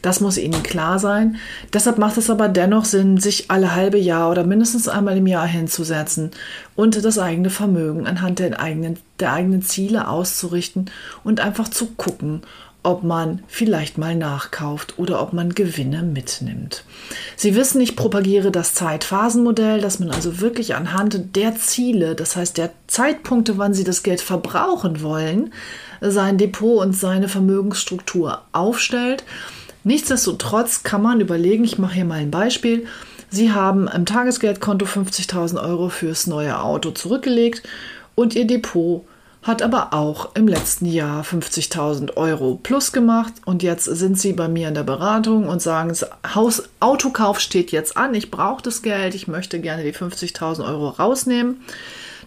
Das 0.00 0.20
muss 0.20 0.36
Ihnen 0.36 0.64
klar 0.64 0.98
sein. 0.98 1.36
Deshalb 1.72 1.98
macht 1.98 2.16
es 2.16 2.28
aber 2.28 2.48
dennoch 2.48 2.84
Sinn, 2.84 3.18
sich 3.18 3.50
alle 3.50 3.74
halbe 3.74 3.98
Jahr 3.98 4.30
oder 4.30 4.44
mindestens 4.44 4.88
einmal 4.88 5.16
im 5.16 5.26
Jahr 5.28 5.46
hinzusetzen 5.46 6.32
und 6.74 7.04
das 7.04 7.18
eigene 7.18 7.50
Vermögen 7.50 8.06
anhand 8.06 8.40
der 8.40 8.58
eigenen, 8.58 8.98
der 9.20 9.32
eigenen 9.32 9.62
Ziele 9.62 10.08
auszurichten 10.08 10.90
und 11.22 11.40
einfach 11.40 11.68
zu 11.68 11.86
gucken, 11.86 12.42
ob 12.82 13.04
man 13.04 13.42
vielleicht 13.46 13.96
mal 13.96 14.16
nachkauft 14.16 14.98
oder 14.98 15.22
ob 15.22 15.32
man 15.32 15.54
Gewinne 15.54 16.02
mitnimmt. 16.02 16.84
Sie 17.36 17.54
wissen, 17.54 17.80
ich 17.80 17.94
propagiere 17.94 18.50
das 18.50 18.74
Zeitphasenmodell, 18.74 19.80
dass 19.80 20.00
man 20.00 20.10
also 20.10 20.40
wirklich 20.40 20.74
anhand 20.74 21.36
der 21.36 21.54
Ziele, 21.56 22.14
das 22.16 22.34
heißt 22.34 22.58
der 22.58 22.70
Zeitpunkte, 22.88 23.56
wann 23.56 23.74
Sie 23.74 23.84
das 23.84 24.02
Geld 24.02 24.20
verbrauchen 24.20 25.02
wollen, 25.02 25.52
sein 26.00 26.38
Depot 26.38 26.82
und 26.82 26.94
seine 26.94 27.28
Vermögensstruktur 27.28 28.42
aufstellt. 28.50 29.22
Nichtsdestotrotz 29.84 30.82
kann 30.82 31.02
man 31.02 31.20
überlegen, 31.20 31.64
ich 31.64 31.78
mache 31.78 31.94
hier 31.94 32.04
mal 32.04 32.18
ein 32.18 32.30
Beispiel, 32.30 32.86
Sie 33.30 33.50
haben 33.50 33.88
im 33.88 34.04
Tagesgeldkonto 34.04 34.84
50.000 34.84 35.62
Euro 35.62 35.88
fürs 35.88 36.26
neue 36.26 36.60
Auto 36.60 36.90
zurückgelegt 36.90 37.62
und 38.14 38.34
Ihr 38.34 38.46
Depot 38.46 39.06
hat 39.42 39.60
aber 39.60 39.92
auch 39.92 40.36
im 40.36 40.46
letzten 40.46 40.86
Jahr 40.86 41.24
50.000 41.24 42.16
Euro 42.16 42.60
plus 42.62 42.92
gemacht 42.92 43.32
und 43.44 43.62
jetzt 43.62 43.84
sind 43.84 44.18
sie 44.18 44.32
bei 44.32 44.46
mir 44.46 44.68
in 44.68 44.74
der 44.74 44.84
Beratung 44.84 45.48
und 45.48 45.60
sagen, 45.60 45.92
Haus 46.34 46.62
Autokauf 46.78 47.40
steht 47.40 47.72
jetzt 47.72 47.96
an, 47.96 48.14
ich 48.14 48.30
brauche 48.30 48.62
das 48.62 48.82
Geld, 48.82 49.16
ich 49.16 49.26
möchte 49.26 49.60
gerne 49.60 49.82
die 49.82 49.94
50.000 49.94 50.64
Euro 50.64 50.90
rausnehmen. 50.90 51.60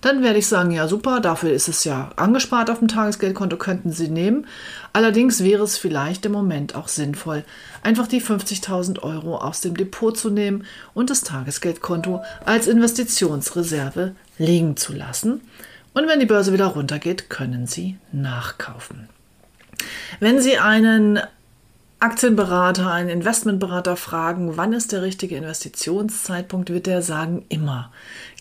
Dann 0.02 0.22
werde 0.22 0.38
ich 0.38 0.46
sagen, 0.46 0.72
ja 0.72 0.90
super, 0.90 1.22
dafür 1.22 1.52
ist 1.52 1.70
es 1.70 1.86
ja 1.86 2.12
angespart 2.18 2.70
auf 2.70 2.80
dem 2.80 2.90
Tagesgeldkonto, 2.90 3.56
könnten 3.56 3.92
Sie 3.92 4.10
nehmen. 4.10 4.46
Allerdings 4.92 5.42
wäre 5.42 5.64
es 5.64 5.78
vielleicht 5.78 6.26
im 6.26 6.34
Moment 6.34 6.76
auch 6.76 6.90
sinnvoll, 6.90 7.46
einfach 7.82 8.06
die 8.06 8.22
50.000 8.22 9.02
Euro 9.02 9.38
aus 9.38 9.62
dem 9.62 9.76
Depot 9.76 10.16
zu 10.16 10.30
nehmen 10.30 10.66
und 10.94 11.10
das 11.10 11.22
Tagesgeldkonto 11.22 12.22
als 12.46 12.68
Investitionsreserve 12.68 14.16
liegen 14.38 14.76
zu 14.76 14.94
lassen 14.94 15.42
und 15.96 16.08
wenn 16.08 16.20
die 16.20 16.26
Börse 16.26 16.54
wieder 16.54 16.68
runtergeht, 16.68 17.30
können 17.30 17.66
Sie 17.68 17.98
nachkaufen. 18.12 19.10
Wenn 20.20 20.40
Sie 20.42 20.58
einen 20.58 21.20
Aktienberater, 22.00 22.92
einen 22.92 23.10
Investmentberater 23.10 23.96
fragen, 23.96 24.58
wann 24.58 24.74
ist 24.74 24.92
der 24.92 25.02
richtige 25.02 25.38
Investitionszeitpunkt, 25.38 26.70
wird 26.70 26.88
er 26.88 27.02
sagen, 27.02 27.46
immer. 27.48 27.92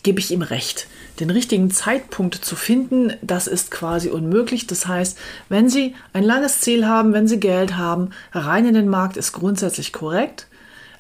Gebe 0.03 0.19
ich 0.19 0.33
ihm 0.33 0.43
recht. 0.43 0.89
Den 1.21 1.31
richtigen 1.31 1.71
Zeitpunkt 1.71 2.35
zu 2.35 2.57
finden, 2.57 3.13
das 3.23 3.47
ist 3.47 3.71
quasi 3.71 4.11
unmöglich. 4.11 4.67
Das 4.67 4.87
heißt, 4.87 5.17
wenn 5.49 5.69
Sie 5.69 5.95
ein 6.13 6.25
langes 6.25 6.61
Ziel 6.61 6.87
haben, 6.87 7.13
wenn 7.13 7.29
Sie 7.29 7.39
Geld 7.39 7.77
haben, 7.77 8.11
rein 8.33 8.67
in 8.67 8.75
den 8.75 8.89
Markt 8.89 9.17
ist 9.17 9.33
grundsätzlich 9.33 9.93
korrekt, 9.93 10.49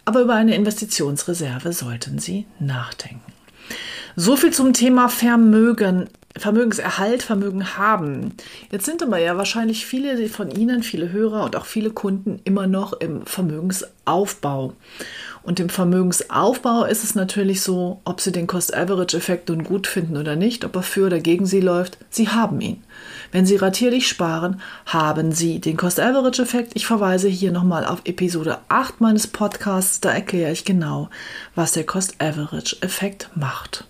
aber 0.04 0.20
über 0.20 0.34
eine 0.34 0.54
Investitionsreserve 0.54 1.72
sollten 1.72 2.20
Sie 2.20 2.46
nachdenken. 2.60 3.32
So 4.14 4.36
viel 4.36 4.52
zum 4.52 4.72
Thema 4.72 5.08
Vermögen. 5.08 6.08
Vermögenserhalt, 6.36 7.22
Vermögen 7.22 7.78
haben. 7.78 8.34
Jetzt 8.72 8.86
sind 8.86 9.02
aber 9.04 9.18
ja 9.18 9.36
wahrscheinlich 9.36 9.86
viele 9.86 10.28
von 10.28 10.50
Ihnen, 10.50 10.82
viele 10.82 11.12
Hörer 11.12 11.44
und 11.44 11.54
auch 11.54 11.64
viele 11.64 11.90
Kunden 11.90 12.40
immer 12.44 12.66
noch 12.66 12.92
im 12.92 13.24
Vermögensaufbau. 13.24 14.74
Und 15.44 15.60
im 15.60 15.68
Vermögensaufbau 15.68 16.86
ist 16.86 17.04
es 17.04 17.14
natürlich 17.14 17.60
so, 17.62 18.00
ob 18.04 18.20
Sie 18.20 18.32
den 18.32 18.48
Cost-Average-Effekt 18.48 19.48
nun 19.48 19.62
gut 19.62 19.86
finden 19.86 20.16
oder 20.16 20.34
nicht, 20.34 20.64
ob 20.64 20.74
er 20.74 20.82
für 20.82 21.06
oder 21.06 21.20
gegen 21.20 21.46
Sie 21.46 21.60
läuft, 21.60 21.98
Sie 22.10 22.28
haben 22.28 22.60
ihn. 22.60 22.82
Wenn 23.30 23.46
Sie 23.46 23.56
ratierlich 23.56 24.08
sparen, 24.08 24.60
haben 24.86 25.30
Sie 25.30 25.60
den 25.60 25.76
Cost-Average-Effekt. 25.76 26.72
Ich 26.74 26.86
verweise 26.86 27.28
hier 27.28 27.52
nochmal 27.52 27.84
auf 27.84 28.00
Episode 28.06 28.58
8 28.68 29.00
meines 29.00 29.28
Podcasts, 29.28 30.00
da 30.00 30.10
erkläre 30.10 30.50
ich 30.50 30.64
genau, 30.64 31.10
was 31.54 31.72
der 31.72 31.84
Cost-Average-Effekt 31.84 33.30
macht. 33.36 33.84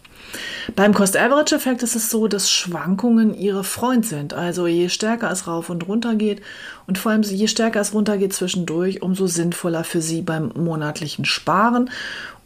Beim 0.76 0.94
Cost-Average-Effekt 0.94 1.82
ist 1.82 1.94
es 1.94 2.10
so, 2.10 2.28
dass 2.28 2.50
Schwankungen 2.50 3.34
ihre 3.34 3.64
Freund 3.64 4.06
sind. 4.06 4.34
Also 4.34 4.66
je 4.66 4.88
stärker 4.88 5.30
es 5.30 5.46
rauf 5.46 5.70
und 5.70 5.86
runter 5.88 6.14
geht 6.14 6.42
und 6.86 6.98
vor 6.98 7.12
allem 7.12 7.22
je 7.22 7.46
stärker 7.48 7.80
es 7.80 7.94
runter 7.94 8.18
geht 8.18 8.32
zwischendurch, 8.32 9.02
umso 9.02 9.26
sinnvoller 9.26 9.84
für 9.84 10.00
Sie 10.00 10.22
beim 10.22 10.50
monatlichen 10.54 11.24
Sparen. 11.24 11.90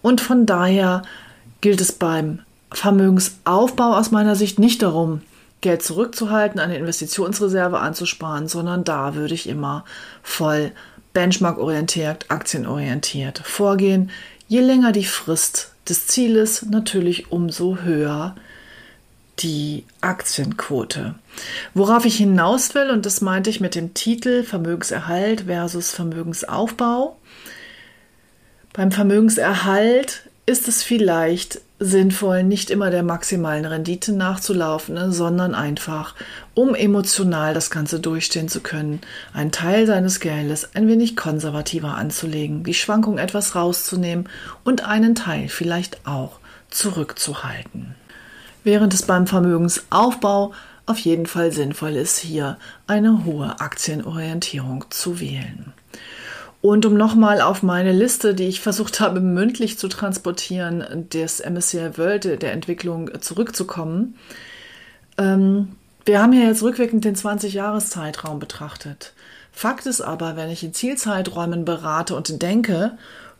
Und 0.02 0.20
von 0.20 0.46
daher 0.46 1.02
gilt 1.60 1.80
es 1.80 1.92
beim 1.92 2.40
Vermögensaufbau 2.72 3.96
aus 3.96 4.10
meiner 4.10 4.36
Sicht 4.36 4.58
nicht 4.58 4.82
darum, 4.82 5.22
Geld 5.60 5.82
zurückzuhalten, 5.82 6.60
eine 6.60 6.76
Investitionsreserve 6.76 7.80
anzusparen, 7.80 8.46
sondern 8.46 8.84
da 8.84 9.14
würde 9.14 9.34
ich 9.34 9.48
immer 9.48 9.84
voll 10.22 10.72
benchmark-orientiert, 11.14 12.26
aktienorientiert 12.28 13.40
vorgehen. 13.44 14.10
Je 14.46 14.60
länger 14.60 14.92
die 14.92 15.04
Frist 15.04 15.72
des 15.88 16.06
Zieles 16.06 16.62
natürlich 16.62 17.30
umso 17.32 17.78
höher 17.78 18.34
die 19.40 19.84
Aktienquote. 20.00 21.14
Worauf 21.74 22.04
ich 22.04 22.16
hinaus 22.16 22.74
will, 22.74 22.90
und 22.90 23.06
das 23.06 23.20
meinte 23.20 23.50
ich 23.50 23.60
mit 23.60 23.74
dem 23.74 23.94
Titel 23.94 24.42
Vermögenserhalt 24.42 25.42
versus 25.42 25.92
Vermögensaufbau. 25.92 27.16
Beim 28.72 28.90
Vermögenserhalt 28.90 30.28
ist 30.46 30.68
es 30.68 30.82
vielleicht 30.82 31.60
sinnvoll, 31.80 32.42
nicht 32.42 32.70
immer 32.70 32.90
der 32.90 33.02
maximalen 33.02 33.64
Rendite 33.64 34.12
nachzulaufen, 34.12 34.94
ne, 34.94 35.12
sondern 35.12 35.54
einfach, 35.54 36.14
um 36.54 36.74
emotional 36.74 37.54
das 37.54 37.70
Ganze 37.70 38.00
durchstehen 38.00 38.48
zu 38.48 38.60
können, 38.60 39.00
einen 39.32 39.52
Teil 39.52 39.86
seines 39.86 40.20
Geldes 40.20 40.74
ein 40.74 40.88
wenig 40.88 41.16
konservativer 41.16 41.94
anzulegen, 41.94 42.64
die 42.64 42.74
Schwankung 42.74 43.18
etwas 43.18 43.54
rauszunehmen 43.54 44.28
und 44.64 44.84
einen 44.84 45.14
Teil 45.14 45.48
vielleicht 45.48 46.06
auch 46.06 46.40
zurückzuhalten. 46.70 47.94
Während 48.64 48.92
es 48.92 49.02
beim 49.02 49.26
Vermögensaufbau 49.26 50.52
auf 50.84 50.98
jeden 50.98 51.26
Fall 51.26 51.52
sinnvoll 51.52 51.96
ist, 51.96 52.18
hier 52.18 52.58
eine 52.86 53.24
hohe 53.24 53.60
Aktienorientierung 53.60 54.86
zu 54.90 55.20
wählen. 55.20 55.72
Und 56.60 56.84
um 56.86 56.94
nochmal 56.94 57.40
auf 57.40 57.62
meine 57.62 57.92
Liste, 57.92 58.34
die 58.34 58.48
ich 58.48 58.60
versucht 58.60 58.98
habe 59.00 59.20
mündlich 59.20 59.78
zu 59.78 59.88
transportieren, 59.88 61.08
des 61.12 61.40
MSCI 61.40 61.96
World, 61.96 62.42
der 62.42 62.52
Entwicklung 62.52 63.20
zurückzukommen. 63.20 64.16
Ähm, 65.18 65.68
wir 66.04 66.20
haben 66.20 66.32
ja 66.32 66.46
jetzt 66.46 66.62
rückwirkend 66.62 67.04
den 67.04 67.14
20-Jahres-Zeitraum 67.14 68.38
betrachtet. 68.40 69.12
Fakt 69.52 69.86
ist 69.86 70.00
aber, 70.00 70.36
wenn 70.36 70.50
ich 70.50 70.64
in 70.64 70.74
Zielzeiträumen 70.74 71.64
berate 71.64 72.16
und 72.16 72.42
denke 72.42 72.96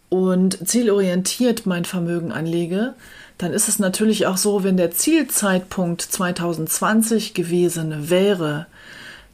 und 0.09 0.69
zielorientiert 0.69 1.67
mein 1.67 1.85
Vermögen 1.85 2.31
anlege, 2.31 2.95
dann 3.37 3.53
ist 3.53 3.69
es 3.69 3.79
natürlich 3.79 4.27
auch 4.27 4.37
so, 4.37 4.65
wenn 4.65 4.77
der 4.77 4.91
Zielzeitpunkt 4.91 6.03
2020 6.03 7.35
gewesen 7.35 8.11
wäre, 8.11 8.67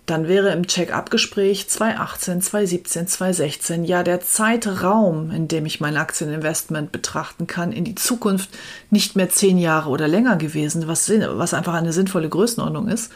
dann 0.07 0.29
wäre 0.29 0.51
im 0.51 0.67
Check-up-Gespräch 0.67 1.69
2018, 1.69 2.43
2017, 2.43 3.07
2016 3.07 3.85
ja 3.85 4.03
der 4.03 4.21
Zeitraum, 4.21 5.31
in 5.31 5.49
dem 5.49 5.65
ich 5.65 5.81
mein 5.81 5.97
Aktieninvestment 5.97 6.93
betrachten 6.93 7.47
kann, 7.47 7.73
in 7.73 7.85
die 7.85 7.95
Zukunft 7.95 8.51
nicht 8.91 9.17
mehr 9.17 9.31
zehn 9.31 9.57
Jahre 9.57 9.89
oder 9.89 10.07
länger 10.07 10.37
gewesen, 10.37 10.87
was, 10.89 11.11
was 11.11 11.55
einfach 11.55 11.75
eine 11.75 11.95
sinnvolle 11.95 12.29
Größenordnung 12.29 12.89
ist, 12.89 13.13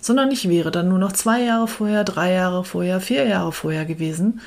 sondern 0.00 0.30
ich 0.30 0.48
wäre 0.48 0.70
dann 0.70 0.88
nur 0.88 0.98
noch 0.98 1.12
zwei 1.12 1.42
Jahre 1.42 1.66
vorher, 1.66 2.04
drei 2.04 2.32
Jahre 2.32 2.64
vorher, 2.64 3.00
vier 3.00 3.26
Jahre 3.26 3.50
vorher 3.50 3.84
gewesen. 3.84 4.40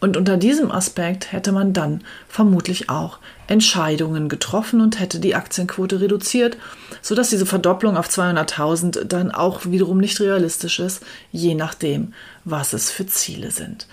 Und 0.00 0.16
unter 0.16 0.36
diesem 0.36 0.70
Aspekt 0.70 1.32
hätte 1.32 1.50
man 1.50 1.72
dann 1.72 2.02
vermutlich 2.28 2.88
auch 2.88 3.18
Entscheidungen 3.48 4.28
getroffen 4.28 4.80
und 4.80 5.00
hätte 5.00 5.18
die 5.18 5.34
Aktienquote 5.34 6.00
reduziert, 6.00 6.56
sodass 7.02 7.30
diese 7.30 7.46
Verdopplung 7.46 7.96
auf 7.96 8.08
200.000 8.08 9.04
dann 9.04 9.32
auch 9.32 9.66
wiederum 9.66 9.98
nicht 9.98 10.20
realistisch 10.20 10.78
ist, 10.78 11.02
je 11.32 11.54
nachdem, 11.54 12.12
was 12.44 12.74
es 12.74 12.90
für 12.90 13.06
Ziele 13.06 13.50
sind. 13.50 13.88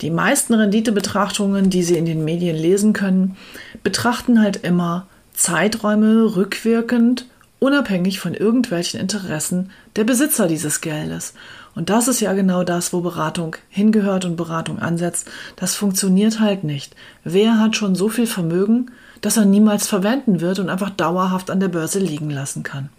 Die 0.00 0.10
meisten 0.10 0.54
Renditebetrachtungen, 0.54 1.68
die 1.68 1.82
Sie 1.82 1.98
in 1.98 2.06
den 2.06 2.24
Medien 2.24 2.56
lesen 2.56 2.94
können, 2.94 3.36
betrachten 3.82 4.40
halt 4.40 4.58
immer 4.64 5.08
Zeiträume 5.34 6.36
rückwirkend, 6.36 7.26
unabhängig 7.58 8.20
von 8.20 8.34
irgendwelchen 8.34 8.98
Interessen 8.98 9.70
der 9.96 10.04
Besitzer 10.04 10.48
dieses 10.48 10.80
Geldes. 10.80 11.34
Und 11.80 11.88
das 11.88 12.08
ist 12.08 12.20
ja 12.20 12.34
genau 12.34 12.62
das, 12.62 12.92
wo 12.92 13.00
Beratung 13.00 13.56
hingehört 13.70 14.26
und 14.26 14.36
Beratung 14.36 14.80
ansetzt. 14.80 15.26
Das 15.56 15.76
funktioniert 15.76 16.38
halt 16.38 16.62
nicht. 16.62 16.94
Wer 17.24 17.58
hat 17.58 17.74
schon 17.74 17.94
so 17.94 18.10
viel 18.10 18.26
Vermögen, 18.26 18.90
dass 19.22 19.38
er 19.38 19.46
niemals 19.46 19.86
verwenden 19.86 20.42
wird 20.42 20.58
und 20.58 20.68
einfach 20.68 20.90
dauerhaft 20.90 21.50
an 21.50 21.58
der 21.58 21.68
Börse 21.68 21.98
liegen 21.98 22.28
lassen 22.28 22.64
kann? 22.64 22.90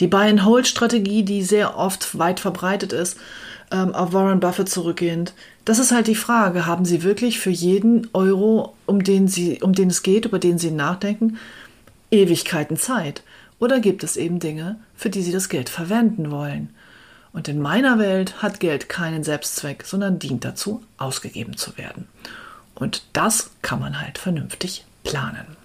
Die 0.00 0.06
Buy-and-Hold-Strategie, 0.06 1.22
die 1.22 1.42
sehr 1.42 1.78
oft 1.78 2.18
weit 2.18 2.40
verbreitet 2.40 2.92
ist, 2.92 3.16
ähm, 3.70 3.94
auf 3.94 4.12
Warren 4.12 4.40
Buffett 4.40 4.68
zurückgehend, 4.68 5.32
das 5.64 5.78
ist 5.78 5.90
halt 5.90 6.06
die 6.06 6.14
Frage, 6.14 6.66
haben 6.66 6.84
Sie 6.84 7.02
wirklich 7.02 7.40
für 7.40 7.48
jeden 7.48 8.06
Euro, 8.12 8.74
um 8.84 9.02
den, 9.02 9.28
Sie, 9.28 9.62
um 9.62 9.72
den 9.72 9.88
es 9.88 10.02
geht, 10.02 10.26
über 10.26 10.38
den 10.38 10.58
Sie 10.58 10.72
nachdenken, 10.72 11.38
Ewigkeiten 12.10 12.76
Zeit? 12.76 13.22
Oder 13.58 13.80
gibt 13.80 14.04
es 14.04 14.18
eben 14.18 14.40
Dinge, 14.40 14.78
für 14.94 15.08
die 15.08 15.22
Sie 15.22 15.32
das 15.32 15.48
Geld 15.48 15.70
verwenden 15.70 16.30
wollen? 16.30 16.68
Und 17.32 17.48
in 17.48 17.60
meiner 17.60 17.98
Welt 17.98 18.42
hat 18.42 18.60
Geld 18.60 18.88
keinen 18.88 19.22
Selbstzweck, 19.24 19.84
sondern 19.84 20.18
dient 20.18 20.44
dazu, 20.44 20.82
ausgegeben 20.98 21.56
zu 21.56 21.76
werden. 21.78 22.08
Und 22.74 23.04
das 23.12 23.50
kann 23.62 23.80
man 23.80 24.00
halt 24.00 24.18
vernünftig 24.18 24.84
planen. 25.04 25.56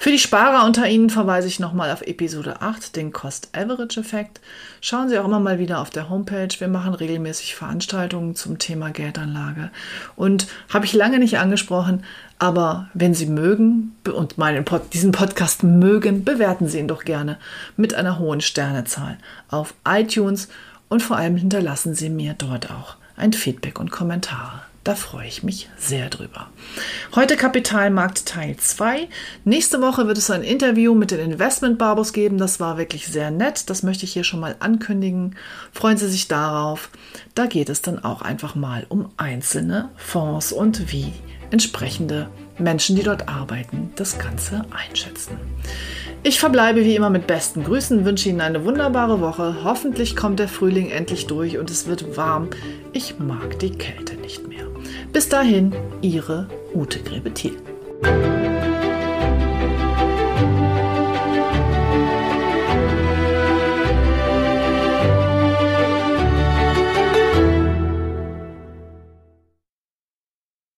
Für 0.00 0.12
die 0.12 0.20
Sparer 0.20 0.64
unter 0.64 0.88
Ihnen 0.88 1.10
verweise 1.10 1.48
ich 1.48 1.58
nochmal 1.58 1.90
auf 1.90 2.02
Episode 2.02 2.62
8, 2.62 2.94
den 2.94 3.12
Cost-Average-Effekt. 3.12 4.40
Schauen 4.80 5.08
Sie 5.08 5.18
auch 5.18 5.24
immer 5.24 5.40
mal 5.40 5.58
wieder 5.58 5.80
auf 5.80 5.90
der 5.90 6.08
Homepage. 6.08 6.48
Wir 6.56 6.68
machen 6.68 6.94
regelmäßig 6.94 7.56
Veranstaltungen 7.56 8.36
zum 8.36 8.60
Thema 8.60 8.90
Geldanlage. 8.90 9.70
Und 10.14 10.46
habe 10.68 10.84
ich 10.84 10.92
lange 10.92 11.18
nicht 11.18 11.38
angesprochen, 11.38 12.04
aber 12.38 12.88
wenn 12.94 13.12
Sie 13.12 13.26
mögen 13.26 13.96
und 14.14 14.38
meinen 14.38 14.64
Pod 14.64 14.94
diesen 14.94 15.10
Podcast 15.10 15.64
mögen, 15.64 16.22
bewerten 16.22 16.68
Sie 16.68 16.78
ihn 16.78 16.86
doch 16.86 17.04
gerne 17.04 17.36
mit 17.76 17.94
einer 17.94 18.20
hohen 18.20 18.40
Sternezahl 18.40 19.18
auf 19.48 19.74
iTunes 19.84 20.48
und 20.88 21.02
vor 21.02 21.16
allem 21.16 21.36
hinterlassen 21.36 21.94
Sie 21.94 22.10
mir 22.10 22.34
dort 22.34 22.70
auch 22.70 22.96
ein 23.16 23.32
Feedback 23.32 23.80
und 23.80 23.90
Kommentare. 23.90 24.62
Da 24.84 24.94
freue 24.94 25.26
ich 25.26 25.42
mich 25.42 25.68
sehr 25.76 26.08
drüber. 26.08 26.48
Heute 27.14 27.36
Kapitalmarkt 27.36 28.24
Teil 28.24 28.56
2. 28.56 29.08
Nächste 29.44 29.82
Woche 29.82 30.06
wird 30.06 30.16
es 30.16 30.30
ein 30.30 30.42
Interview 30.42 30.94
mit 30.94 31.10
den 31.10 31.32
Investment 31.32 31.76
Barbos 31.76 32.14
geben. 32.14 32.38
Das 32.38 32.58
war 32.58 32.78
wirklich 32.78 33.06
sehr 33.06 33.30
nett. 33.30 33.68
Das 33.68 33.82
möchte 33.82 34.04
ich 34.04 34.14
hier 34.14 34.24
schon 34.24 34.40
mal 34.40 34.56
ankündigen. 34.60 35.36
Freuen 35.72 35.98
Sie 35.98 36.08
sich 36.08 36.26
darauf. 36.26 36.88
Da 37.34 37.44
geht 37.44 37.68
es 37.68 37.82
dann 37.82 38.02
auch 38.02 38.22
einfach 38.22 38.54
mal 38.54 38.86
um 38.88 39.10
einzelne 39.18 39.90
Fonds 39.96 40.52
und 40.52 40.90
wie 40.90 41.12
entsprechende 41.50 42.30
Menschen, 42.58 42.96
die 42.96 43.02
dort 43.02 43.28
arbeiten, 43.28 43.92
das 43.96 44.18
Ganze 44.18 44.64
einschätzen. 44.70 45.38
Ich 46.22 46.40
verbleibe 46.40 46.84
wie 46.84 46.96
immer 46.96 47.10
mit 47.10 47.26
besten 47.26 47.64
Grüßen, 47.64 48.04
wünsche 48.04 48.28
Ihnen 48.28 48.40
eine 48.40 48.64
wunderbare 48.64 49.20
Woche. 49.20 49.58
Hoffentlich 49.62 50.16
kommt 50.16 50.40
der 50.40 50.48
Frühling 50.48 50.90
endlich 50.90 51.26
durch 51.26 51.58
und 51.58 51.70
es 51.70 51.86
wird 51.86 52.16
warm. 52.16 52.48
Ich 52.92 53.18
mag 53.18 53.58
die 53.60 53.70
Kälte 53.70 54.16
nicht 54.16 54.48
mehr. 54.48 54.66
Bis 55.12 55.28
dahin, 55.28 55.74
Ihre 56.02 56.48
Ute 56.74 57.00
Grebethiel. 57.00 57.56